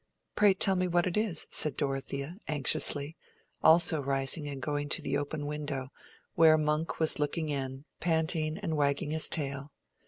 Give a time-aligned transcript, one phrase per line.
[0.35, 3.15] "Pray tell me what it is," said Dorothea, anxiously,
[3.61, 5.89] also rising and going to the open window,
[6.33, 9.71] where Monk was looking in, panting and wagging his tail.